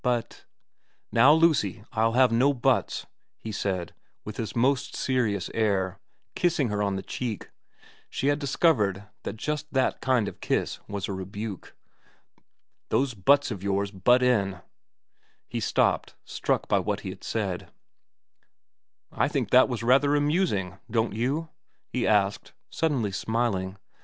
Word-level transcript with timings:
'But 0.03 0.45
''Now, 1.11 1.31
Lucy, 1.31 1.83
I'll 1.91 2.13
have 2.13 2.31
no 2.31 2.55
buts,' 2.55 3.05
he 3.37 3.51
said, 3.51 3.93
with 4.25 4.37
his 4.37 4.55
most 4.55 4.95
serious 4.95 5.51
air, 5.53 5.99
kissing 6.33 6.69
her 6.69 6.81
on 6.81 6.95
the 6.95 7.03
cheek, 7.03 7.51
she 8.09 8.25
had 8.29 8.39
discovered 8.39 9.03
that 9.21 9.37
just 9.37 9.71
that 9.71 10.01
kind 10.01 10.27
of 10.27 10.39
kiss 10.41 10.79
was 10.87 11.07
a 11.07 11.13
rebuke.' 11.13 11.75
Those 12.89 13.13
buts 13.13 13.51
of 13.51 13.61
yours 13.61 13.91
butt 13.91 14.23
in' 14.23 14.61
He 15.51 15.59
stopped, 15.59 16.15
struck 16.25 16.67
by 16.67 16.79
what 16.79 17.01
he 17.01 17.09
had 17.11 17.23
said. 17.23 17.69
154 19.09 19.11
VERA 19.11 19.11
xiv 19.11 19.15
4 19.17 19.23
1 19.25 19.29
think 19.29 19.49
that 19.51 19.69
was 19.69 19.83
rather 19.83 20.15
amusing 20.15 20.79
don't 20.89 21.13
you?' 21.13 21.49
he 21.93 22.07
asked, 22.07 22.53
suddenly 22.71 23.11
smiling. 23.11 23.77